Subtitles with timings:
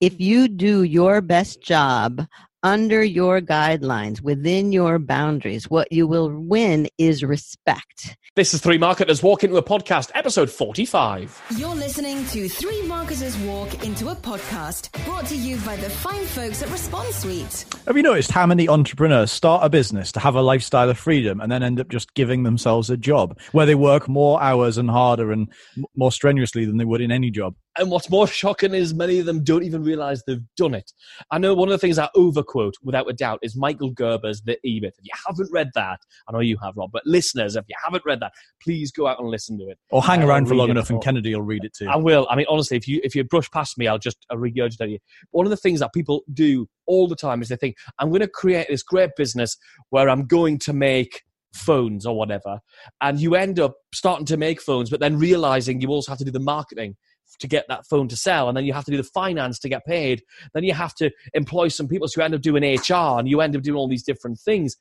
[0.00, 2.26] if you do your best job
[2.62, 8.16] under your guidelines, within your boundaries, what you will win is respect.
[8.34, 11.42] This is Three Marketers Walk Into a Podcast, episode 45.
[11.56, 16.24] You're listening to Three Marketers Walk Into a Podcast, brought to you by the fine
[16.24, 17.64] folks at Response Suite.
[17.86, 21.40] Have you noticed how many entrepreneurs start a business to have a lifestyle of freedom
[21.40, 24.90] and then end up just giving themselves a job where they work more hours and
[24.90, 25.48] harder and
[25.94, 27.54] more strenuously than they would in any job?
[27.78, 30.92] And what's more shocking is many of them don't even realize they've done it.
[31.30, 34.58] I know one of the things I overquote, without a doubt, is Michael Gerber's The
[34.64, 34.94] E-Myth.
[34.98, 38.04] If you haven't read that, I know you have, Rob, but listeners, if you haven't
[38.06, 39.78] read that, please go out and listen to it.
[39.90, 41.86] Or hang Uh, around for long enough and Kennedy will read it too.
[41.88, 42.26] I will.
[42.30, 44.98] I mean, honestly, if you if you brush past me, I'll just uh, regurgitate you.
[45.30, 48.20] One of the things that people do all the time is they think, I'm going
[48.20, 49.56] to create this great business
[49.90, 51.22] where I'm going to make
[51.54, 52.60] phones or whatever,
[53.00, 56.24] and you end up starting to make phones, but then realizing you also have to
[56.24, 56.96] do the marketing
[57.40, 59.68] to get that phone to sell, and then you have to do the finance to
[59.68, 60.22] get paid.
[60.54, 63.40] Then you have to employ some people, so you end up doing HR, and you
[63.40, 64.76] end up doing all these different things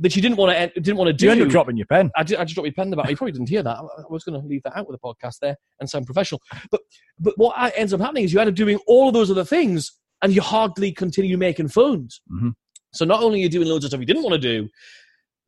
[0.00, 1.26] that you didn't want to didn't want to do.
[1.26, 2.10] you end up dropping your pen.
[2.16, 3.10] I, ju- I just dropped my pen about.
[3.10, 3.76] You probably didn't hear that.
[3.76, 6.40] I I was going to leave that out with the podcast there and sound professional.
[6.70, 6.80] But
[7.18, 9.92] but what ends up happening is you end up doing all of those other things,
[10.22, 12.20] and you hardly continue making phones.
[12.32, 12.52] Mhm.
[12.94, 14.68] So not only are you doing loads of stuff you didn't want to do,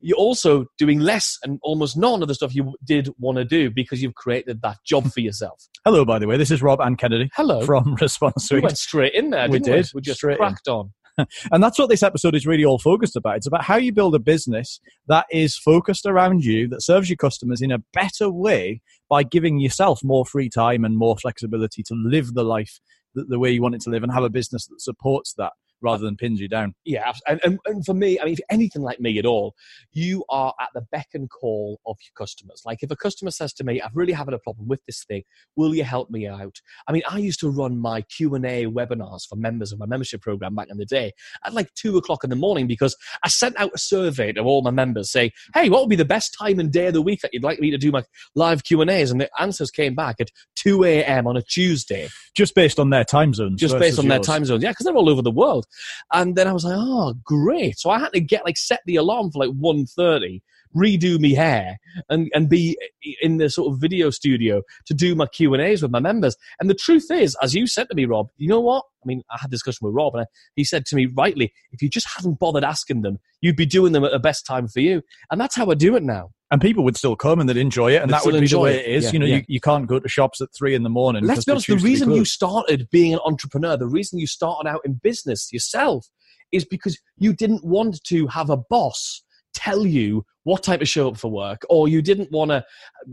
[0.00, 3.70] you're also doing less and almost none of the stuff you did want to do
[3.70, 5.68] because you've created that job for yourself.
[5.84, 6.36] Hello, by the way.
[6.36, 7.64] This is Rob and Kennedy Hello.
[7.64, 9.48] from Response we went straight in there.
[9.48, 10.38] We Didn't we did, We just straight in.
[10.38, 10.92] cracked on.
[11.52, 13.36] And that's what this episode is really all focused about.
[13.36, 17.18] It's about how you build a business that is focused around you, that serves your
[17.18, 21.94] customers in a better way by giving yourself more free time and more flexibility to
[21.94, 22.80] live the life
[23.14, 26.04] the way you want it to live and have a business that supports that rather
[26.04, 26.74] than pins you down.
[26.84, 29.54] Yeah, and, and, and for me, I mean, if anything like me at all,
[29.92, 32.62] you are at the beck and call of your customers.
[32.64, 35.22] Like if a customer says to me, "I'm really having a problem with this thing.
[35.56, 36.56] Will you help me out?"
[36.86, 39.86] I mean, I used to run my Q and A webinars for members of my
[39.86, 41.12] membership program back in the day
[41.44, 44.62] at like two o'clock in the morning because I sent out a survey to all
[44.62, 47.20] my members saying, "Hey, what would be the best time and day of the week
[47.22, 48.02] that you'd like me to do my
[48.34, 51.26] live Q and A's?" And the answers came back at two a.m.
[51.26, 53.60] on a Tuesday Just based on their time zones.
[53.60, 54.62] just based on their time zones.
[54.62, 55.66] Yeah, because they're all over the world.
[56.12, 57.78] And then I was like, oh, great.
[57.78, 60.40] So I had to get like set the alarm for like 1.30,
[60.76, 62.76] redo me hair, and and be
[63.20, 66.36] in the sort of video studio to do my Q and A's with my members.
[66.60, 68.84] And the truth is, as you said to me, Rob, you know what?
[69.02, 70.26] I mean, I had this discussion with Rob, and I,
[70.56, 73.92] he said to me rightly, if you just hadn't bothered asking them, you'd be doing
[73.92, 75.02] them at the best time for you.
[75.30, 76.30] And that's how I do it now.
[76.50, 78.38] And people would still come and they'd enjoy it, and They'd that would still be
[78.38, 78.86] the enjoy way it.
[78.86, 79.04] it is.
[79.04, 79.36] Yeah, you know, yeah.
[79.36, 81.24] you, you can't go to shops at three in the morning.
[81.24, 82.32] Let's because be they honest, the choose to reason you closed.
[82.32, 86.08] started being an entrepreneur, the reason you started out in business yourself
[86.50, 89.22] is because you didn't want to have a boss
[89.54, 92.64] tell you what time to show up for work, or you didn't want to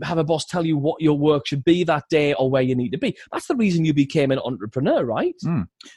[0.02, 2.74] have a boss tell you what your work should be that day or where you
[2.74, 3.16] need to be.
[3.32, 5.34] That's the reason you became an entrepreneur, right?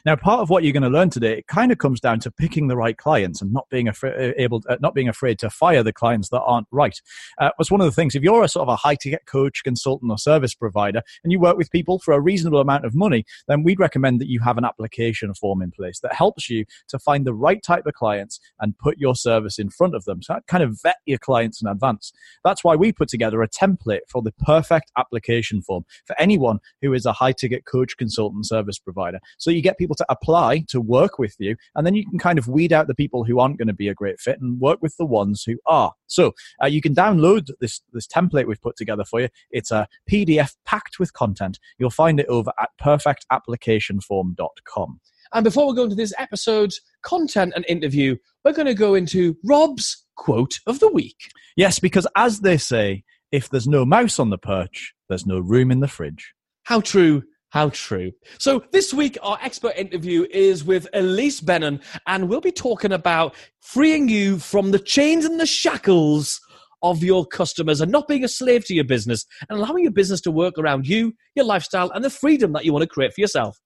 [0.04, 2.30] Now, part of what you're going to learn today, it kind of comes down to
[2.30, 5.82] picking the right clients and not being afraid, able, uh, not being afraid to fire
[5.82, 7.00] the clients that aren't right.
[7.40, 8.14] Uh, was one of the things.
[8.14, 11.40] If you're a sort of a high ticket coach, consultant, or service provider, and you
[11.40, 14.58] work with people for a reasonable amount of money, then we'd recommend that you have
[14.58, 18.38] an application form in place that helps you to find the right type of clients
[18.60, 20.22] and put your service in front of them.
[20.22, 22.12] So, that kind of vet your clients in advance.
[22.44, 26.92] That's why we put together a template for the perfect application form for anyone who
[26.92, 29.20] is a high ticket coach, consultant, service provider.
[29.38, 32.38] So you get people to apply to work with you, and then you can kind
[32.38, 34.80] of weed out the people who aren't going to be a great fit and work
[34.82, 35.92] with the ones who are.
[36.06, 39.28] So uh, you can download this this template we've put together for you.
[39.50, 41.60] It's a PDF packed with content.
[41.78, 45.00] You'll find it over at perfectapplicationform.com.
[45.34, 49.34] And before we go into this episode's content and interview, we're going to go into
[49.44, 51.30] Rob's quote of the week.
[51.56, 55.70] Yes, because as they say, if there's no mouse on the perch, there's no room
[55.70, 56.34] in the fridge.
[56.64, 57.22] How true.
[57.50, 58.12] How true.
[58.38, 63.34] So this week, our expert interview is with Ilise Benun, and we'll be talking about
[63.60, 66.40] freeing you from the chains and the shackles
[66.82, 70.20] of your customers and not being a slave to your business and allowing your business
[70.22, 73.20] to work around you, your lifestyle, and the freedom that you want to create for
[73.20, 73.58] yourself.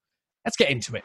[0.45, 1.05] Let's get into it.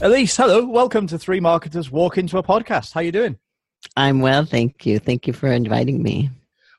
[0.00, 0.64] Ilise, hello.
[0.64, 2.92] Welcome to Three Marketers Walk Into a Podcast.
[2.92, 3.36] How are you doing?
[3.96, 5.00] I'm well, thank you.
[5.00, 6.30] Thank you for inviting me.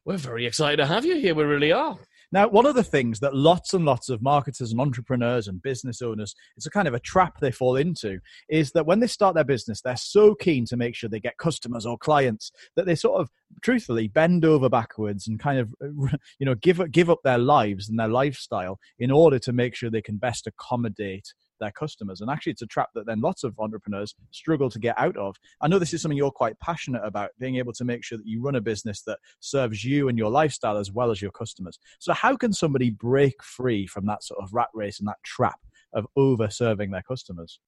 [0.06, 1.36] We're very excited to have you here.
[1.36, 1.98] We really are.
[2.31, 6.01] Now, one of the things that lots and lots of marketers and entrepreneurs and business
[6.01, 9.36] owners, it's a kind of a trap they fall into, is that when they start
[9.36, 12.95] their business, they're so keen to make sure they get customers or clients that they
[12.95, 13.30] sort of
[13.62, 18.00] truthfully bend over backwards and kind of, you know, give, give up their lives and
[18.00, 22.21] their lifestyle in order to make sure they can best accommodate their customers.
[22.21, 25.35] And actually, it's a trap that then lots of entrepreneurs struggle to get out of.
[25.61, 28.27] I know this is something you're quite passionate about, being able to make sure that
[28.27, 31.79] you run a business that serves you and your lifestyle as well as your customers.
[32.00, 35.59] So, how can somebody break free from that sort of rat race and that trap
[35.94, 37.59] of over serving their customers?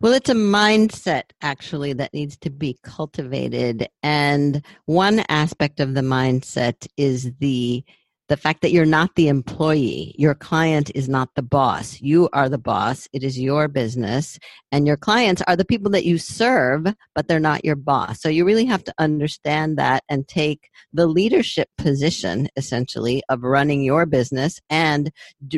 [0.00, 3.88] Well, it's a mindset actually that needs to be cultivated.
[4.02, 7.84] And one aspect of the mindset is the
[8.28, 12.00] the fact that you're not the employee, your client is not the boss.
[12.00, 13.06] You are the boss.
[13.12, 14.38] It is your business.
[14.72, 18.20] And your clients are the people that you serve, but they're not your boss.
[18.20, 23.82] So you really have to understand that and take the leadership position, essentially, of running
[23.82, 25.10] your business and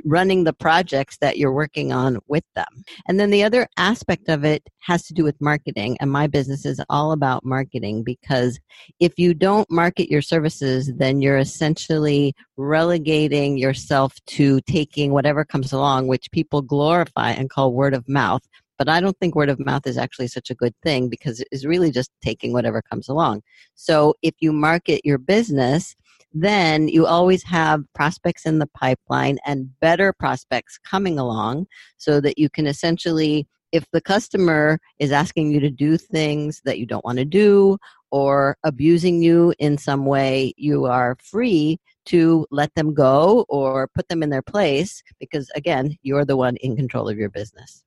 [0.04, 2.84] running the projects that you're working on with them.
[3.08, 5.96] And then the other aspect of it has to do with marketing.
[6.00, 8.58] And my business is all about marketing because
[9.00, 15.73] if you don't market your services, then you're essentially relegating yourself to taking whatever comes
[15.73, 18.43] along, which people glorify and call word of mouth.
[18.79, 21.64] But I don't think word of mouth is actually such a good thing because it's
[21.64, 23.43] really just taking whatever comes along.
[23.75, 25.97] So if you market your business,
[26.32, 31.67] then you always have prospects in the pipeline and better prospects coming along
[31.97, 36.79] so that you can essentially if the customer is asking you to do things that
[36.79, 37.76] you don't want to do
[38.11, 44.08] or abusing you in some way, you are free to let them go or put
[44.08, 47.85] them in their place because, again, you're the one in control of your business.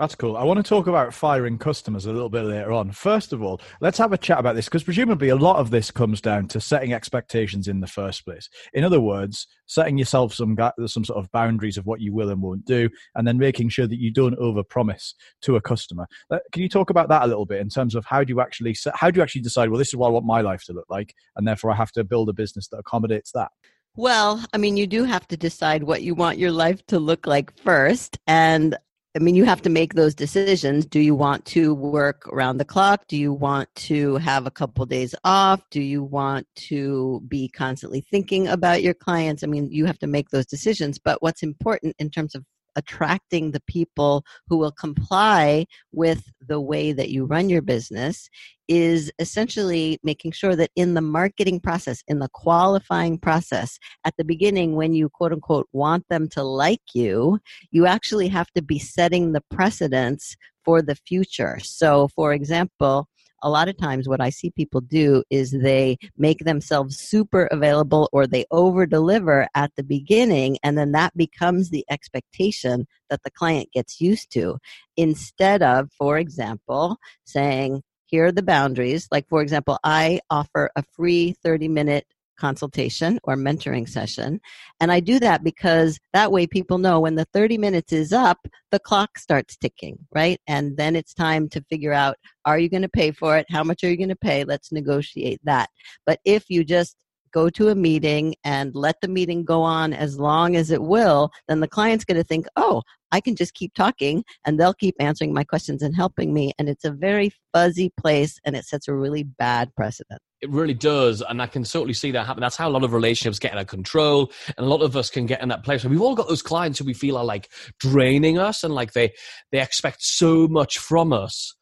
[0.00, 0.38] That's cool.
[0.38, 2.90] I want to talk about firing customers a little bit later on.
[2.90, 5.90] First of all, let's have a chat about this because presumably a lot of this
[5.90, 8.48] comes down to setting expectations in the first place.
[8.72, 10.56] In other words, setting yourself some
[10.86, 13.86] some sort of boundaries of what you will and won't do, and then making sure
[13.86, 15.12] that you don't overpromise
[15.42, 16.06] to a customer.
[16.30, 18.40] Uh, can you talk about that a little bit in terms of how do you
[18.40, 19.68] actually how do you actually decide?
[19.68, 21.92] Well, this is what I want my life to look like, and therefore I have
[21.92, 23.50] to build a business that accommodates that.
[23.96, 27.26] Well, I mean, you do have to decide what you want your life to look
[27.26, 28.16] like first.
[28.26, 28.78] And
[29.16, 30.86] I mean, you have to make those decisions.
[30.86, 33.08] Do you want to work around the clock?
[33.08, 35.60] Do you want to have a couple days off?
[35.70, 39.42] Do you want to be constantly thinking about your clients?
[39.42, 41.00] I mean, you have to make those decisions.
[41.00, 42.44] But what's important in terms of
[42.76, 48.28] attracting the people who will comply with the way that you run your business
[48.68, 54.24] is essentially making sure that in the marketing process, in the qualifying process, at the
[54.24, 57.40] beginning, when you quote unquote want them to like you,
[57.72, 61.58] you actually have to be setting the precedence for the future.
[61.60, 63.08] So, for example,
[63.42, 68.08] a lot of times what I see people do is they make themselves super available
[68.12, 73.30] or they over deliver at the beginning and then that becomes the expectation that the
[73.30, 74.58] client gets used to
[74.96, 79.06] instead of, for example, saying, here are the boundaries.
[79.12, 82.06] Like, for example, I offer a free 30 minute
[82.40, 84.40] consultation or mentoring session.
[84.80, 88.38] And I do that because that way people know when the 30 minutes is up,
[88.70, 90.40] the clock starts ticking, right?
[90.48, 92.16] And then it's time to figure out
[92.46, 93.46] are you going to pay for it?
[93.50, 94.44] How much are you going to pay?
[94.44, 95.68] Let's negotiate that.
[96.06, 96.96] But if you just
[97.32, 101.30] go to a meeting and let the meeting go on as long as it will,
[101.48, 102.82] then the client's going to think, oh,
[103.12, 106.52] I can just keep talking and they'll keep answering my questions and helping me.
[106.58, 110.20] And it's a very fuzzy place and it sets a really bad precedent.
[110.42, 111.22] It really does.
[111.22, 112.40] And I can certainly see that happen.
[112.40, 114.32] That's how a lot of relationships get out of control.
[114.56, 116.78] And a lot of us can get in that place we've all got those clients
[116.78, 119.12] who we feel are like draining us and like they,
[119.52, 121.54] they expect so much from us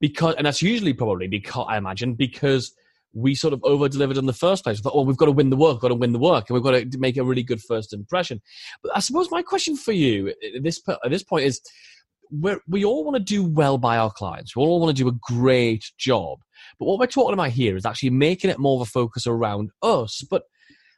[0.00, 2.74] because, and that's usually probably because I imagine because
[3.14, 4.78] we sort of over delivered in the first place.
[4.78, 6.54] We thought, oh, we've got to win the work, got to win the work, and
[6.54, 8.42] we've got to make a really good first impression.
[8.82, 11.60] But I suppose my question for you at this, at this point is
[12.30, 14.56] we we all want to do well by our clients.
[14.56, 16.38] We all want to do a great job.
[16.78, 19.70] But what we're talking about here is actually making it more of a focus around
[19.82, 20.22] us.
[20.28, 20.42] But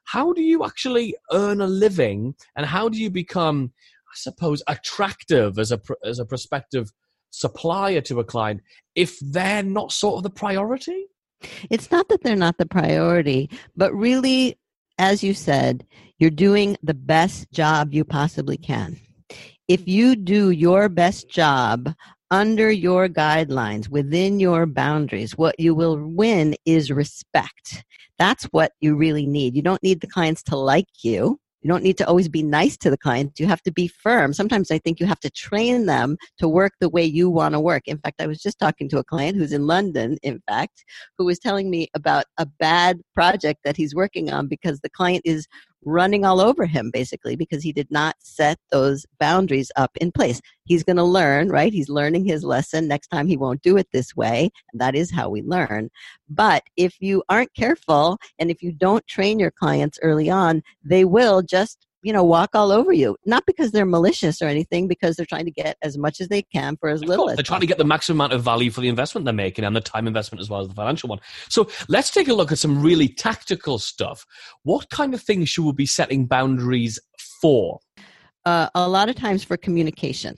[0.04, 3.72] how do you actually earn a living and how do you become,
[4.08, 6.92] I suppose, attractive as a, as a prospective
[7.30, 8.62] supplier to a client
[8.94, 11.06] if they're not sort of the priority?
[11.70, 14.58] It's not that they're not the priority, but really,
[14.98, 15.84] as you said,
[16.18, 18.98] you're doing the best job you possibly can.
[19.68, 21.92] If you do your best job
[22.30, 27.84] under your guidelines, within your boundaries, what you will win is respect.
[28.16, 29.56] That's what you really need.
[29.56, 31.40] You don't need the clients to like you.
[31.62, 33.40] You don't need to always be nice to the client.
[33.40, 34.32] You have to be firm.
[34.32, 37.60] Sometimes I think you have to train them to work the way you want to
[37.60, 37.88] work.
[37.88, 40.84] In fact, I was just talking to a client who's in London, in fact,
[41.18, 45.22] who was telling me about a bad project that he's working on because the client
[45.24, 45.48] is
[45.86, 50.40] running all over him basically because he did not set those boundaries up in place.
[50.64, 51.72] He's going to learn, right?
[51.72, 52.88] He's learning his lesson.
[52.88, 54.50] Next time he won't do it this way.
[54.74, 55.88] That is how we learn.
[56.28, 61.04] But if you aren't careful and if you don't train your clients early on, they
[61.04, 65.16] will just you know walk all over you not because they're malicious or anything because
[65.16, 67.42] they're trying to get as much as they can for as Of little as they're
[67.42, 69.80] trying to get the maximum amount of value for the investment they're making and the
[69.80, 71.18] time investment as well as the financial one.
[71.48, 74.24] So let's take a look at some really tactical stuff.
[74.62, 76.98] What kind of things should we be setting boundaries
[77.40, 77.80] for?
[78.46, 80.36] uh, a lot of times for communication,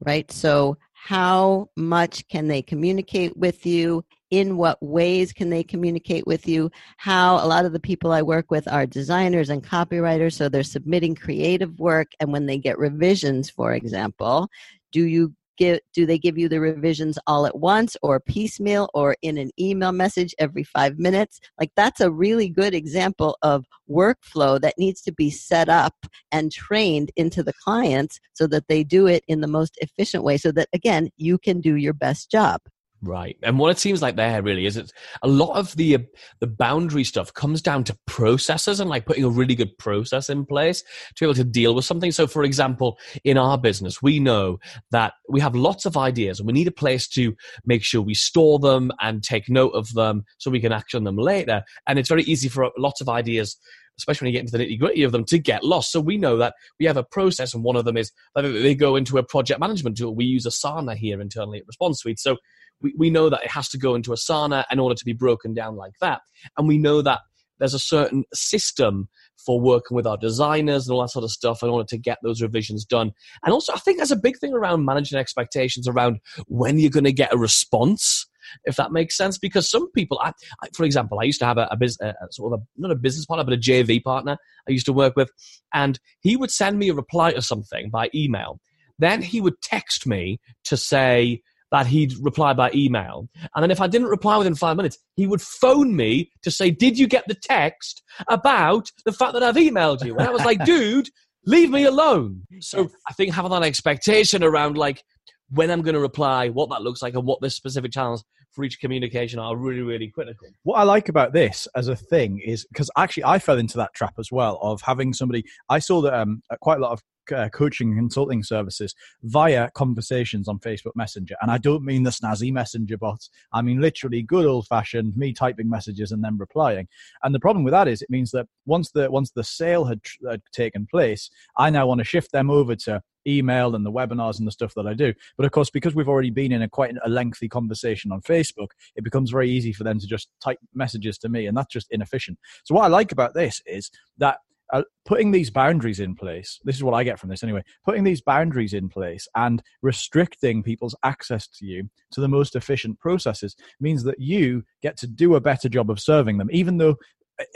[0.00, 0.28] right?
[0.32, 4.02] So, how much can they communicate with you?
[4.34, 6.68] In what ways can they communicate with you?
[6.96, 10.64] How a lot of the people I work with are designers and copywriters, so they're
[10.64, 12.08] submitting creative work.
[12.18, 14.48] And when they get revisions, for example,
[14.90, 19.14] do you give, do they give you the revisions all at once or piecemeal or
[19.22, 21.38] in an email message every five minutes?
[21.60, 25.94] Like that's a really good example of workflow that needs to be set up
[26.32, 30.38] and trained into the clients so that they do it in the most efficient way
[30.38, 32.60] so that again you can do your best job
[33.04, 33.36] Right.
[33.42, 34.92] And what it seems like there really is it's
[35.22, 35.98] a lot of the uh,
[36.40, 40.46] the boundary stuff comes down to processes and like putting a really good process in
[40.46, 42.12] place to be able to deal with something.
[42.12, 44.58] So for example, in our business, we know
[44.90, 47.34] that we have lots of ideas and we need a place to
[47.66, 51.18] make sure we store them and take note of them so we can action them
[51.18, 51.62] later.
[51.86, 53.58] And it's very easy for lots of ideas
[53.98, 55.92] especially when you get into the nitty gritty of them, to get lost.
[55.92, 58.96] So we know that we have a process, and one of them is they go
[58.96, 60.14] into a project management tool.
[60.14, 62.18] We use Asana here internally at Response Suite.
[62.18, 62.36] So
[62.84, 65.54] we, we know that it has to go into Asana in order to be broken
[65.54, 66.20] down like that.
[66.56, 67.20] And we know that
[67.58, 69.08] there's a certain system
[69.44, 72.18] for working with our designers and all that sort of stuff in order to get
[72.22, 73.12] those revisions done.
[73.42, 77.04] And also, I think there's a big thing around managing expectations around when you're going
[77.04, 78.26] to get a response
[78.66, 79.38] if that makes sense.
[79.38, 82.60] Because some people, I, I, for example, I used to have a, a, sort of
[82.60, 84.36] a, not a business partner, but a JV partner
[84.68, 85.30] I used to work with,
[85.72, 88.60] and he would send me a reply to something by email.
[88.98, 91.42] Then he would text me to say
[91.74, 93.28] that he'd reply by email.
[93.56, 96.70] And then if I didn't reply within five minutes, he would phone me to say,
[96.70, 100.16] Did you get the text about the fact that I've emailed you?
[100.16, 101.08] And I was like, Dude,
[101.44, 102.42] leave me alone.
[102.60, 105.02] So I think having that expectation around like
[105.50, 108.62] when I'm going to reply, what that looks like, and what the specific channels for
[108.62, 110.46] each communication are really, really critical.
[110.62, 113.94] What I like about this as a thing is because actually I fell into that
[113.94, 115.42] trap as well of having somebody.
[115.68, 117.02] I saw that um, quite a lot of
[117.32, 121.36] uh, coaching and consulting services via conversations on Facebook Messenger.
[121.40, 123.30] And I don't mean the snazzy messenger bots.
[123.52, 126.88] I mean literally good old fashioned me typing messages and then replying.
[127.22, 130.00] And the problem with that is it means that once the once the sale had,
[130.28, 134.38] had taken place, I now want to shift them over to email and the webinars
[134.38, 135.14] and the stuff that I do.
[135.36, 138.68] But of course, because we've already been in a quite a lengthy conversation on Facebook,
[138.96, 141.90] it becomes very easy for them to just type messages to me, and that's just
[141.90, 142.38] inefficient.
[142.64, 144.38] So what I like about this is that
[144.72, 148.04] uh, putting these boundaries in place this is what i get from this anyway putting
[148.04, 153.56] these boundaries in place and restricting people's access to you to the most efficient processes
[153.80, 156.96] means that you get to do a better job of serving them even though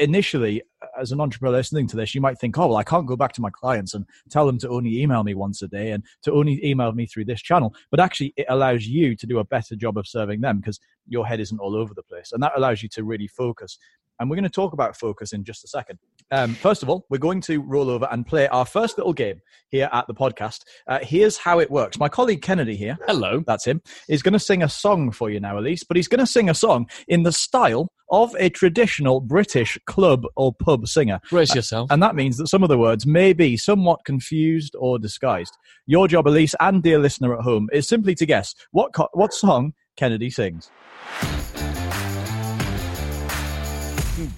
[0.00, 0.60] initially
[1.00, 3.32] as an entrepreneur listening to this you might think oh well i can't go back
[3.32, 6.32] to my clients and tell them to only email me once a day and to
[6.32, 9.76] only email me through this channel but actually it allows you to do a better
[9.76, 12.82] job of serving them because your head isn't all over the place and that allows
[12.82, 13.78] you to really focus
[14.18, 15.98] and we're going to talk about focus in just a second.
[16.30, 19.40] Um, first of all, we're going to roll over and play our first little game
[19.70, 20.60] here at the podcast.
[20.86, 21.98] Uh, here's how it works.
[21.98, 25.40] My colleague Kennedy here, hello, that's him, is going to sing a song for you
[25.40, 29.20] now, Ilise, but he's going to sing a song in the style of a traditional
[29.20, 31.20] British club or pub singer.
[31.30, 31.90] Brace yourself.
[31.90, 35.56] Uh, and that means that some of the words may be somewhat confused or disguised.
[35.86, 39.32] Your job, Ilise, and dear listener at home, is simply to guess what, co- what
[39.32, 40.70] song Kennedy sings.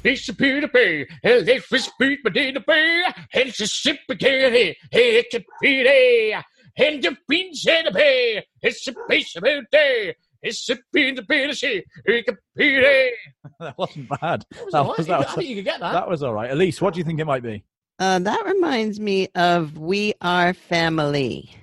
[0.05, 3.99] It's a Peter Bay, and it's a speed, but in the bay, it's a sip
[4.09, 6.43] again, it's a Peter,
[6.77, 10.15] and the beans in the bay, it's a piece of day.
[10.43, 13.11] It's a bean to be the it's a Peter.
[13.61, 14.45] that wasn't bad.
[14.51, 15.07] That was That was- right.
[15.09, 15.93] that I was- think you could get that.
[15.93, 16.51] That was all right.
[16.51, 17.63] Ilise, what do you think it might be?
[17.99, 21.55] uh, that reminds me of we are family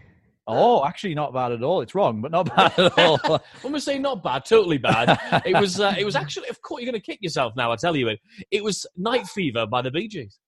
[0.47, 1.81] Oh, actually, not bad at all.
[1.81, 3.17] It's wrong, but not bad at all.
[3.61, 5.79] when we say not bad, totally bad, it was.
[5.79, 6.49] Uh, it was actually.
[6.49, 7.71] Of course, you're going to kick yourself now.
[7.71, 8.19] I tell you it.
[8.51, 10.39] It was Night Fever by the Bee Gees.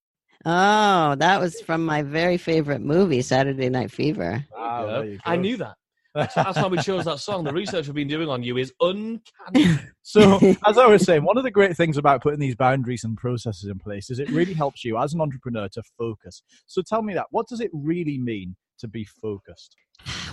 [0.46, 5.02] oh that was from my very favorite movie saturday night fever Wow, You know?
[5.02, 5.76] there you I knew that.
[6.16, 7.44] That's, that's why we chose that song.
[7.44, 9.78] The research we've been doing on you is uncanny.
[10.02, 13.16] So, as I was saying, one of the great things about putting these boundaries and
[13.16, 16.42] processes in place is it really helps you as an entrepreneur to focus.
[16.66, 17.28] So, tell me that.
[17.30, 19.76] What does it really mean to be focused?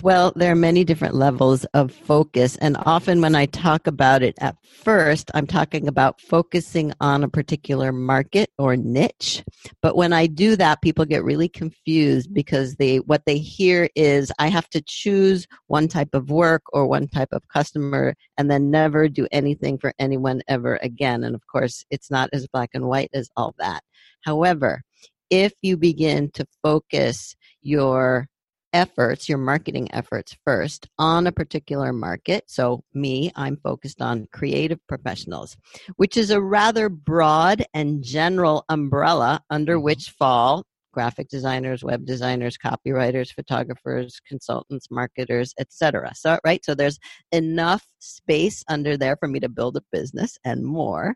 [0.03, 2.55] Well, there are many different levels of focus.
[2.57, 7.29] And often when I talk about it at first, I'm talking about focusing on a
[7.29, 9.43] particular market or niche.
[9.81, 14.31] But when I do that, people get really confused because they, what they hear is
[14.37, 18.69] I have to choose one type of work or one type of customer and then
[18.71, 21.23] never do anything for anyone ever again.
[21.23, 23.81] And of course, it's not as black and white as all that.
[24.21, 24.83] However,
[25.29, 28.27] if you begin to focus your
[28.73, 32.43] efforts, your marketing efforts first on a particular market.
[32.47, 35.57] So, me, I'm focused on creative professionals,
[35.95, 39.83] which is a rather broad and general umbrella under Mm-hmm.
[39.83, 40.65] which fall
[40.97, 46.11] graphic designers, web designers, copywriters, photographers, consultants, marketers, etc.
[46.15, 46.65] So, right?
[46.65, 46.97] So there's
[47.31, 51.13] enough space under there for me to build a business and more.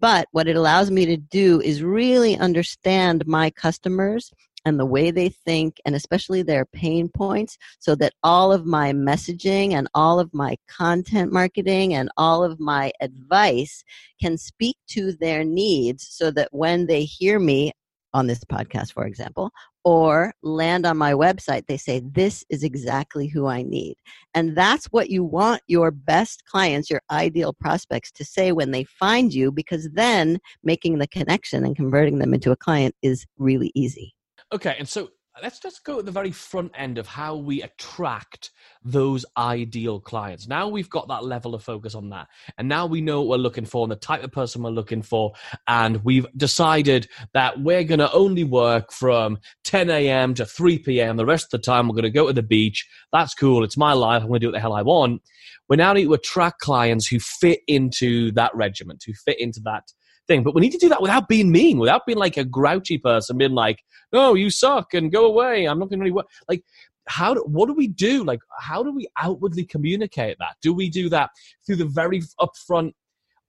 [0.00, 4.32] But what it allows me to do is really understand my customers
[4.64, 8.92] and the way they think and especially their pain points so that all of my
[8.92, 13.84] messaging and all of my content marketing and all of my advice
[14.20, 17.72] can speak to their needs so that when they hear me
[18.14, 19.50] on this podcast, for example,
[19.84, 23.96] or land on my website, they say, This is exactly who I need.
[24.34, 28.84] And that's what you want your best clients, your ideal prospects to say when they
[28.84, 33.72] find you, because then making the connection and converting them into a client is really
[33.74, 34.14] easy.
[34.52, 35.04] Okay, and so
[35.36, 38.50] uh, let's just go at the very front end of how we attract
[38.84, 40.46] those ideal clients.
[40.46, 43.42] Now we've got that level of focus on that, and now we know what we're
[43.42, 45.32] looking for and the type of person we're looking for,
[45.66, 50.34] and we've decided that we're going to only work from 10 a.m.
[50.34, 51.16] to 3 p.m.
[51.16, 52.86] The rest of the time, we're going to go to the beach.
[53.12, 53.64] That's cool.
[53.64, 54.22] It's my life.
[54.22, 55.22] I'm going to do what the hell I want.
[55.68, 59.84] We now need to attract clients who fit into that regiment, who fit into that
[60.26, 60.42] thing.
[60.42, 63.38] But we need to do that without being mean, without being like a grouchy person,
[63.38, 65.66] being like, "No, you suck," and go away.
[65.66, 66.26] I'm not going to really work.
[66.48, 66.62] Like,
[67.08, 67.34] how?
[67.34, 68.24] Do, what do we do?
[68.24, 70.56] Like, how do we outwardly communicate that?
[70.62, 71.30] Do we do that
[71.66, 72.92] through the very upfront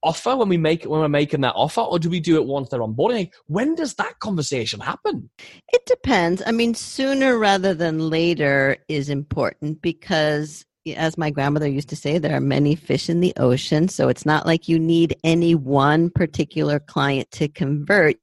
[0.03, 2.45] offer when we make it when we're making that offer, or do we do it
[2.45, 3.13] once they're on board?
[3.13, 5.29] Like, when does that conversation happen?
[5.73, 6.43] It depends.
[6.45, 12.17] I mean, sooner rather than later is important because as my grandmother used to say,
[12.17, 13.87] there are many fish in the ocean.
[13.87, 18.17] So it's not like you need any one particular client to convert.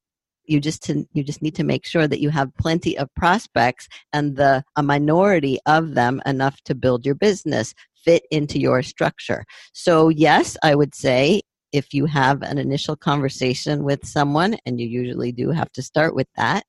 [0.44, 3.88] You just to, you just need to make sure that you have plenty of prospects
[4.12, 9.44] and the a minority of them enough to build your business fit into your structure.
[9.72, 11.42] So yes, I would say
[11.72, 16.14] if you have an initial conversation with someone, and you usually do have to start
[16.14, 16.64] with that,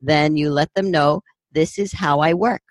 [0.00, 2.62] then you let them know this is how I work.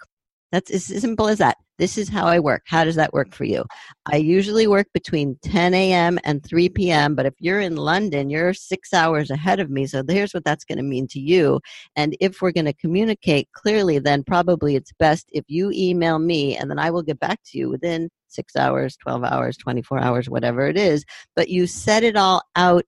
[0.51, 1.57] That's as simple as that.
[1.77, 2.63] This is how I work.
[2.65, 3.63] How does that work for you?
[4.11, 6.17] I usually work between 10 a.m.
[6.23, 9.85] and 3 p.m., but if you're in London, you're six hours ahead of me.
[9.85, 11.59] So here's what that's going to mean to you.
[11.95, 16.57] And if we're going to communicate clearly, then probably it's best if you email me
[16.57, 20.29] and then I will get back to you within six hours, 12 hours, 24 hours,
[20.29, 21.05] whatever it is.
[21.35, 22.85] But you set it all out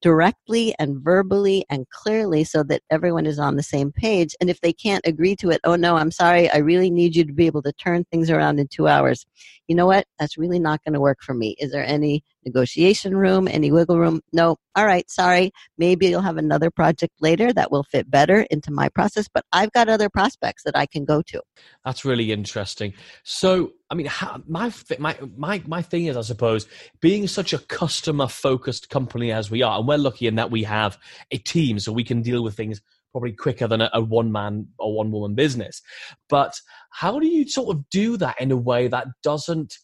[0.00, 4.34] directly and verbally and clearly so that everyone is on the same page.
[4.40, 7.24] And if they can't agree to it, oh no, I'm sorry, I really need you
[7.24, 9.26] to be able to turn things around in two hours.
[9.68, 10.06] You know what?
[10.18, 11.56] That's really not going to work for me.
[11.58, 14.20] Is there any negotiation room, any wiggle room?
[14.32, 14.56] No.
[14.76, 15.50] All right, sorry.
[15.78, 19.72] Maybe you'll have another project later that will fit better into my process, but I've
[19.72, 21.42] got other prospects that I can go to.
[21.84, 22.94] That's really interesting.
[23.24, 26.66] So, I mean, how, my my my my thing is, I suppose,
[27.00, 30.62] being such a customer focused company as we are, and we're lucky in that we
[30.62, 30.98] have
[31.30, 32.80] a team, so we can deal with things
[33.12, 35.82] probably quicker than a, a one man or one woman business.
[36.28, 39.78] But how do you sort of do that in a way that doesn't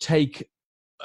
[0.00, 0.48] take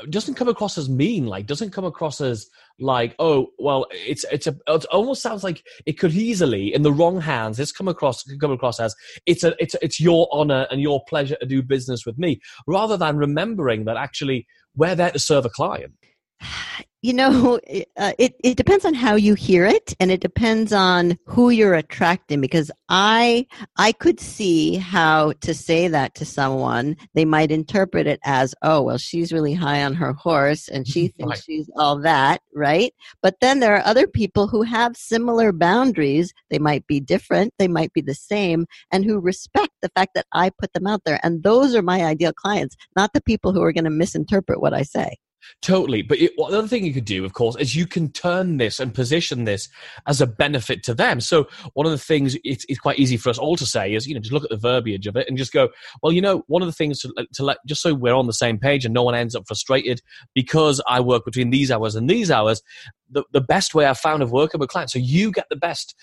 [0.10, 2.48] doesn't come across as mean like doesn't come across as
[2.80, 6.92] like oh well it's it's a it almost sounds like it could easily in the
[6.92, 10.82] wrong hands this come across come across as it's a it's it's your honor and
[10.82, 15.20] your pleasure to do business with me rather than remembering that actually we're there to
[15.20, 15.94] serve a client
[17.02, 17.60] you know
[17.98, 21.74] uh, it, it depends on how you hear it and it depends on who you're
[21.74, 23.46] attracting because i
[23.78, 26.96] i could see how to say that to someone.
[27.14, 31.08] They might interpret it as oh well she's really high on her horse and she
[31.18, 31.44] thinks Right.
[31.46, 32.94] she's all that right?
[33.22, 36.34] But then there are other people who have similar boundaries.
[36.50, 37.54] They might be different.
[37.60, 41.02] They might be the same and who respect the fact that i put them out
[41.06, 44.62] there and those are my ideal clients not the people who are going to misinterpret
[44.62, 45.16] what i say
[45.62, 46.02] Totally.
[46.02, 48.58] But it, well, the other thing you could do, of course, is you can turn
[48.58, 49.70] this and position this
[50.08, 51.20] as a benefit to them.
[51.22, 54.08] So one of the things it's, it's quite easy for us all to say is,
[54.08, 55.70] you know, just look at the verbiage of it and just go,
[56.02, 58.34] well, you know, one of the things to, to let, just so we're on the
[58.34, 60.02] same page and no one ends up frustrated
[60.34, 62.62] because I work between these hours and these hours,
[63.10, 65.96] the, the best way I've found of working with clients, so you get the best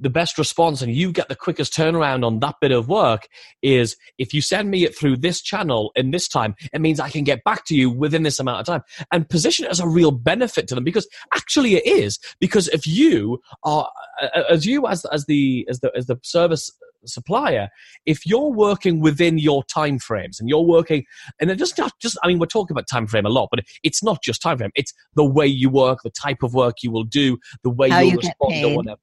[0.00, 3.28] the best response and you get the quickest turnaround on that bit of work
[3.62, 7.10] is if you send me it through this channel in this time, it means I
[7.10, 8.82] can get back to you within this amount of time.
[9.12, 12.18] And position it as a real benefit to them because actually it is.
[12.40, 16.18] Because if you are uh, uh, as you as as the as the as the
[16.22, 16.70] service
[17.08, 17.68] supplier,
[18.04, 21.04] if you're working within your time frames and you're working,
[21.40, 23.60] and it just not just I mean we're talking about time frame a lot, but
[23.82, 24.72] it's not just time frame.
[24.74, 28.00] It's the way you work, the type of work you will do, the way How
[28.00, 29.00] you'll you respond or whatever.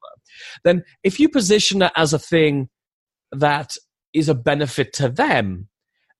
[0.64, 2.68] Then if you position it as a thing
[3.32, 3.76] that
[4.12, 5.68] is a benefit to them.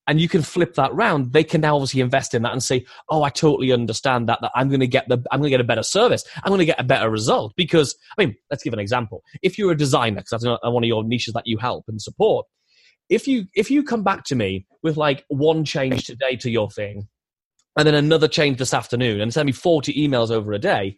[0.06, 1.32] And you can flip that round.
[1.32, 4.38] They can now obviously invest in that and say, "Oh, I totally understand that.
[4.42, 6.24] That I'm going to get the, I'm going to get a better service.
[6.42, 9.22] I'm going to get a better result." Because I mean, let's give an example.
[9.42, 12.02] If you're a designer, because that's uh, one of your niches that you help and
[12.02, 12.46] support,
[13.08, 16.70] if you if you come back to me with like one change today to your
[16.70, 17.08] thing,
[17.76, 20.96] and then another change this afternoon, and send me 40 emails over a day,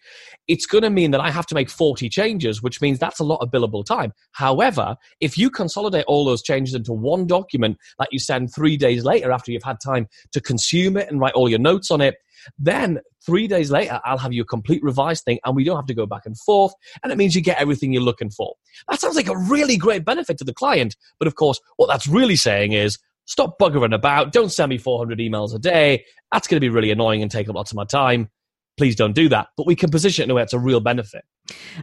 [0.48, 3.24] it's going to mean that I have to make 40 changes, which means that's a
[3.24, 4.12] lot of billable time.
[4.32, 9.04] However, if you consolidate all those changes into one document that you send three days
[9.04, 12.16] later after you've had time to consume it and write all your notes on it,
[12.58, 15.86] then three days later, I'll have you a complete revised thing and we don't have
[15.86, 16.72] to go back and forth.
[17.02, 18.54] And it means you get everything you're looking for.
[18.88, 20.96] That sounds like a really great benefit to the client.
[21.18, 24.32] But of course, what that's really saying is stop buggering about.
[24.32, 26.04] Don't send me 400 emails a day.
[26.32, 28.30] That's going to be really annoying and take up lots of my time.
[28.76, 29.48] Please don't do that.
[29.56, 31.24] But we can position it in a way that's a real benefit.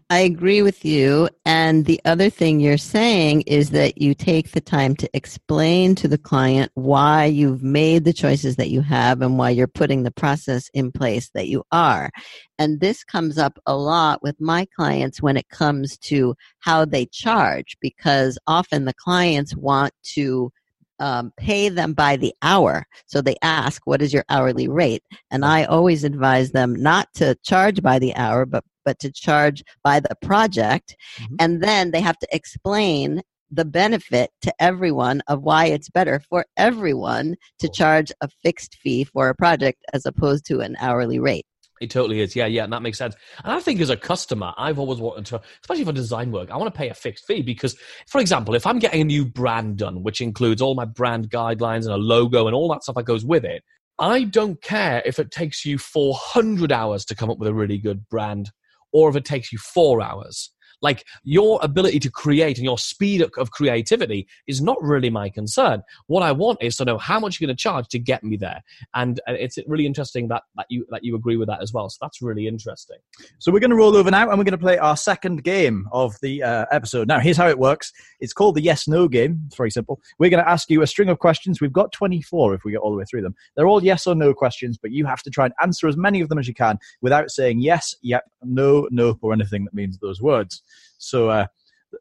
[0.10, 1.30] I agree with you.
[1.46, 6.08] And the other thing you're saying is that you take the time to explain to
[6.08, 10.12] the client why you've made the choices that you have and why you're putting the
[10.12, 12.12] process in place that you are.
[12.60, 17.06] And this comes up a lot with my clients when it comes to how they
[17.08, 20.52] charge, because often the clients want to
[21.00, 22.86] um, pay them by the hour.
[23.06, 25.04] So they ask, What is your hourly rate?
[25.32, 29.64] And I always advise them not to charge by the hour, but but to charge
[29.84, 30.96] by the project.
[31.20, 31.36] Mhm.
[31.40, 36.46] And then they have to explain the benefit to everyone of why it's better for
[36.58, 41.46] everyone to charge a fixed fee for a project as opposed to an hourly rate.
[41.82, 42.36] It totally is.
[42.36, 43.16] Yeah, yeah, and that makes sense.
[43.44, 46.58] And I think as a customer, I've always wanted to, especially for design work, I
[46.58, 47.76] want to pay a fixed fee because,
[48.08, 51.84] for example, if I'm getting a new brand done, which includes all my brand guidelines
[51.84, 53.64] and a logo and all that stuff that goes with it,
[54.00, 57.78] I don't care if it takes you 400 hours to come up with a really
[57.78, 58.52] good brand
[58.92, 60.52] or if it takes you four hours.
[60.84, 65.82] Like your ability to create and your speed of- creativity is not really my concern.
[66.06, 68.38] What I want is to know how much you're going to charge to get me
[68.38, 68.62] there,
[68.94, 71.90] and uh, it's really interesting that that you that you agree with that as well.
[71.90, 72.98] So that's really interesting.
[73.40, 75.88] So we're going to roll over now and we're going to play our second game
[75.92, 77.08] of the uh, episode.
[77.08, 77.92] Now, here's how it works.
[78.20, 79.42] It's called the yes no game.
[79.48, 80.00] It's very simple.
[80.20, 81.62] We're going to ask you a string of questions.
[81.62, 83.36] We've got 24 if we get all the way through them.
[83.56, 86.22] They're all yes or no questions, but you have to try and answer as many
[86.22, 89.98] of them as you can without saying yes, yep, no, nope, or anything that means
[89.98, 90.62] those words.
[90.98, 91.48] So uh,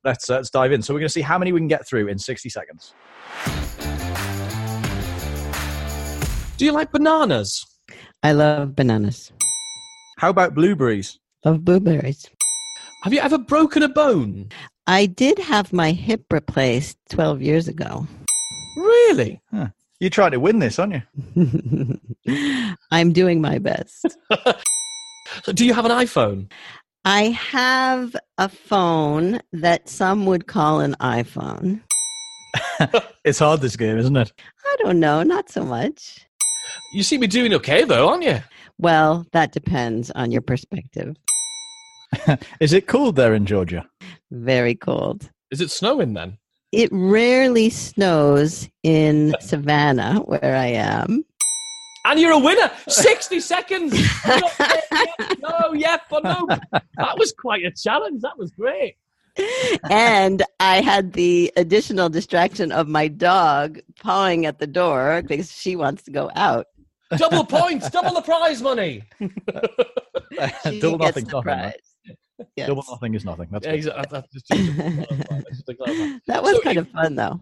[0.05, 0.83] let's, uh, let's dive in.
[0.83, 2.95] So we're going to see how many we can get through in 60 seconds.
[6.57, 7.67] Do you like bananas?
[8.23, 9.33] I love bananas.
[10.19, 11.19] How about blueberries?
[11.45, 12.31] Love blueberries.
[13.03, 14.51] Have you ever broken a bone?
[14.87, 18.07] I did have my hip replaced 12 years ago.
[18.77, 19.41] Really?
[20.03, 21.05] You're trying to win this, aren't
[21.37, 21.99] you?
[22.91, 24.17] I'm doing my best.
[25.45, 26.51] So do you have an iPhone?
[27.05, 31.81] I have a phone that some would call an iPhone.
[33.25, 34.33] It's hard, this game, isn't it?
[34.67, 36.27] I don't know, not so much.
[36.93, 38.41] You seem to be doing okay though, aren't you?
[38.79, 41.15] Well, that depends on your perspective.
[42.61, 43.87] Is it cold there in Georgia?
[44.33, 45.31] Very cold.
[45.53, 46.37] Is it snowing then?
[46.73, 51.25] It rarely snows in Savannah, where I am.
[52.05, 52.71] And you're a winner.
[52.89, 53.93] 60 seconds.
[54.27, 54.83] You're not there
[55.19, 55.39] yet.
[55.41, 56.47] No, yep, but no.
[56.97, 58.23] That was quite a challenge.
[58.23, 58.97] That was great.
[59.91, 65.75] and I had the additional distraction of my dog pawing at the door because she
[65.77, 66.67] wants to go out.
[67.17, 69.05] Double points, double the prize money.
[69.21, 71.43] Double nothing, the nothing.
[71.43, 71.73] prize.
[72.57, 72.67] Yes.
[72.69, 73.49] Double nothing is nothing.
[73.51, 74.03] That's Yeah, exactly.
[74.19, 75.67] Uh, that's just, just
[76.27, 77.41] that was So kind if- of fun, though.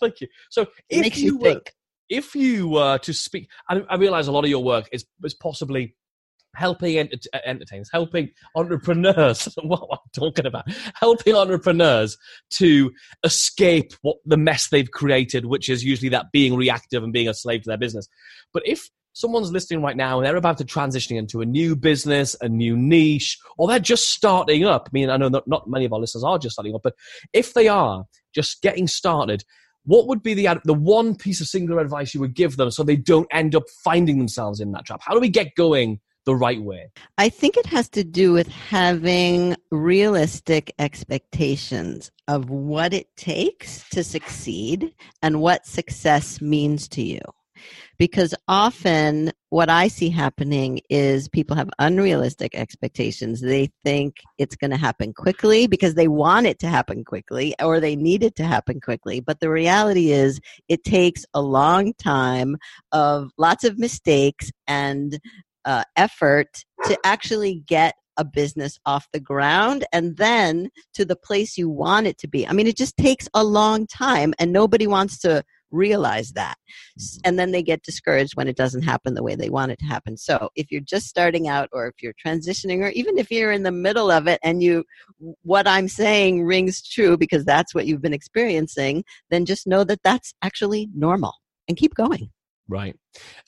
[0.00, 0.28] Thank you.
[0.50, 1.72] So, It if makes you, you were, think.
[2.10, 5.34] If you were to speak, I, I realize a lot of your work is, is
[5.34, 5.94] possibly
[6.56, 9.48] helping ent- uh, entertainers, helping entrepreneurs.
[9.62, 10.64] what am I talking about?
[10.94, 12.18] Helping entrepreneurs
[12.50, 12.90] to
[13.24, 17.34] escape what the mess they've created, which is usually that being reactive and being a
[17.34, 18.08] slave to their business.
[18.52, 22.36] But if someone's listening right now and they're about to transition into a new business,
[22.40, 24.88] a new niche, or they're just starting up.
[24.88, 26.94] I mean, I know not, not many of our listeners are just starting up, but
[27.32, 29.44] if they are just getting started,
[29.84, 32.82] what would be the the one piece of singular advice you would give them so
[32.82, 35.00] they don't end up finding themselves in that trap?
[35.02, 36.90] How do we get going the right way?
[37.18, 44.04] I think it has to do with having realistic expectations of what it takes to
[44.04, 47.20] succeed and what success means to you.
[47.98, 53.40] Because often what I see happening is people have unrealistic expectations.
[53.40, 57.80] They think it's going to happen quickly because they want it to happen quickly or
[57.80, 59.20] they need it to happen quickly.
[59.20, 62.56] But the reality is it takes a long time
[62.92, 65.18] of lots of mistakes and
[65.64, 71.56] uh, effort to actually get a business off the ground and then to the place
[71.56, 72.46] you want it to be.
[72.46, 76.56] I mean, it just takes a long time and nobody wants to realize that.
[76.98, 77.20] Mm-hmm.
[77.24, 79.86] And then they get discouraged when it doesn't happen the way they want it to
[79.86, 80.16] happen.
[80.16, 83.62] So if you're just starting out or if you're transitioning or even if you're in
[83.62, 84.84] the middle of it and you
[85.42, 90.02] what I'm saying rings true because that's what you've been experiencing, then just know that
[90.02, 91.34] that's actually normal
[91.68, 92.30] and keep going.
[92.68, 92.96] Right.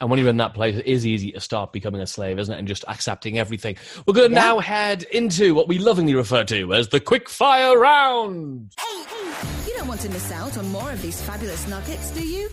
[0.00, 2.52] And when you're in that place, it is easy to start becoming a slave, isn't
[2.52, 2.58] it?
[2.58, 3.76] And just accepting everything.
[4.04, 4.42] We're going to yeah.
[4.42, 8.72] now head into what we lovingly refer to as the quick fire round.
[9.82, 9.98] Hey, hey.
[9.98, 12.50] You don't want to miss out on more of these fabulous nuggets, do you?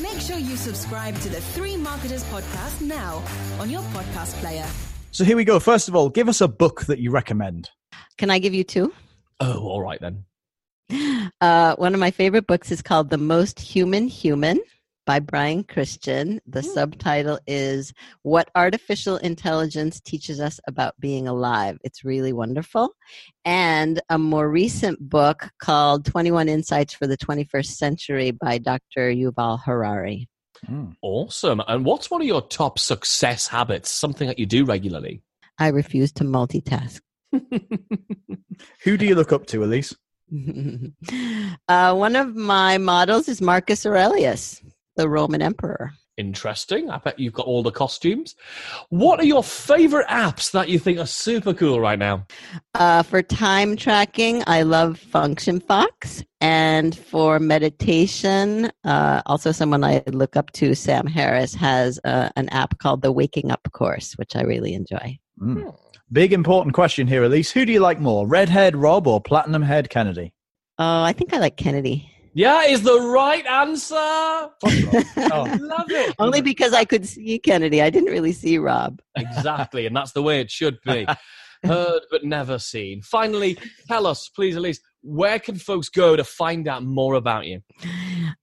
[0.00, 3.22] Make sure you subscribe to the Three Marketers podcast now
[3.60, 4.66] on your podcast player.
[5.10, 5.60] So here we go.
[5.60, 7.70] First of all, give us a book that you recommend.
[8.18, 8.92] Can I give you two?
[9.40, 10.24] Oh, all right then.
[11.40, 14.58] Uh, one of my favorite books is called The Most Human Human
[15.06, 16.40] by Brian Christian.
[16.46, 16.74] The mm.
[16.74, 21.78] subtitle is What Artificial Intelligence Teaches Us About Being Alive.
[21.82, 22.90] It's really wonderful.
[23.44, 29.10] And a more recent book called 21 Insights for the 21st Century by Dr.
[29.10, 30.28] Yuval Harari.
[30.68, 30.96] Mm.
[31.00, 31.62] Awesome.
[31.66, 33.90] And what's one of your top success habits?
[33.90, 35.22] Something that you do regularly?
[35.58, 37.00] I refuse to multitask.
[38.82, 39.94] Who do you look up to, Ilise?
[41.68, 44.60] uh, one of my models is Marcus Aurelius
[44.96, 45.92] the Roman emperor.
[46.16, 46.88] Interesting.
[46.90, 48.34] I bet you've got all the costumes.
[48.88, 52.26] What are your favorite apps that you think are super cool right now?
[52.74, 56.24] Uh, for time tracking, I love Function Fox.
[56.40, 62.48] And for meditation, uh, also someone I look up to, Sam Harris, has uh, an
[62.48, 65.18] app called the Waking Up Course, which I really enjoy.
[65.38, 65.76] Mm.
[66.12, 67.52] Big important question here, Ilise.
[67.52, 70.32] Who do you like more, Redhead Rob or Platinum Head Kennedy?
[70.78, 72.10] Oh, I think I like Kennedy.
[72.36, 73.94] Yeah, is the right answer.
[73.96, 74.50] oh,
[75.58, 76.14] love it.
[76.18, 77.80] Only because I could see Kennedy.
[77.80, 79.00] I didn't really see Rob.
[79.16, 81.06] exactly, and that's the way it should be.
[81.64, 83.00] Heard but never seen.
[83.00, 83.56] Finally,
[83.88, 87.62] tell us, please, Ilise, where can folks go to find out more about you?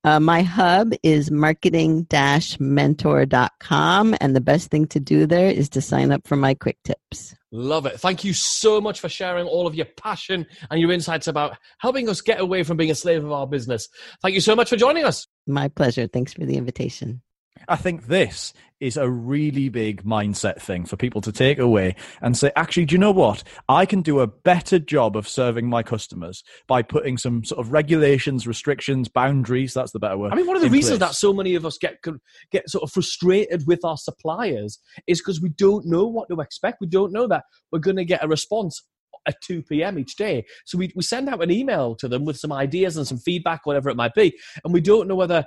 [0.04, 6.12] Uh, my hub is marketing-mentor.com, and the best thing to do there is to sign
[6.12, 7.34] up for my quick tips.
[7.52, 7.98] Love it.
[8.00, 12.10] Thank you so much for sharing all of your passion and your insights about helping
[12.10, 13.88] us get away from being a slave of our business.
[14.22, 15.28] Thank you so much for joining us.
[15.46, 16.08] My pleasure.
[16.08, 17.22] Thanks for the invitation.
[17.68, 22.38] I think this is a really big mindset thing for people to take away and
[22.38, 23.42] say, actually, do you know what?
[23.70, 27.72] I can do a better job of serving my customers by putting some sort of
[27.72, 29.74] regulations, restrictions, boundaries.
[29.74, 30.34] That's the better word.
[30.34, 31.12] I mean, one of the reasons place.
[31.12, 32.04] that so many of us get
[32.52, 36.82] get sort of frustrated with our suppliers is because we don't know what to expect.
[36.82, 38.84] We don't know that we're going to get a response
[39.26, 39.98] at 2 p.m.
[39.98, 40.44] each day.
[40.66, 43.66] So we, we send out an email to them with some ideas and some feedback,
[43.66, 44.38] whatever it might be.
[44.66, 45.46] And we don't know whether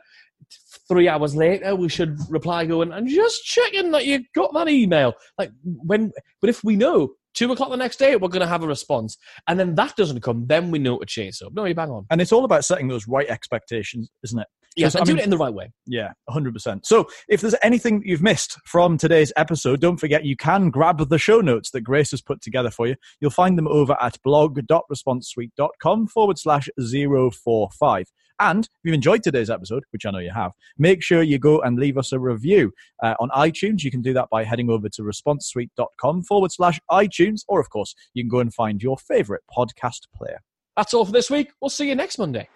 [0.88, 5.14] three hours later we should reply going, and just checking that you got that email.
[5.38, 8.62] Like when, but if we know two o'clock the next day, we're going to have
[8.62, 9.18] a response.
[9.46, 11.52] And then that doesn't come, then we know to chase up.
[11.52, 12.06] No, you bang on.
[12.10, 14.48] And it's all about setting those right expectations, isn't it?
[14.76, 15.72] Yes, I mean, doing it in the right way.
[15.86, 16.84] Yeah, 100%.
[16.84, 21.18] So if there's anything you've missed from today's episode, don't forget you can grab the
[21.18, 22.96] show notes that Grace has put together for you.
[23.20, 28.06] You'll find them over at blog.responsesuite.com forward slash 045.
[28.38, 31.60] And if you've enjoyed today's episode, which I know you have, make sure you go
[31.60, 33.82] and leave us a review uh, on iTunes.
[33.82, 37.94] You can do that by heading over to responsesuite.com forward slash iTunes, or of course,
[38.12, 40.42] you can go and find your favorite podcast player.
[40.76, 41.52] That's all for this week.
[41.62, 42.48] We'll see you next Monday.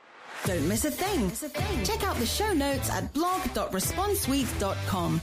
[0.47, 1.31] Don't miss a thing.
[1.85, 5.21] Check out the show notes at blog.responsesuite.com.